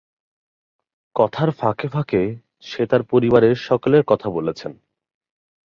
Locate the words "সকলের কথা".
3.67-4.27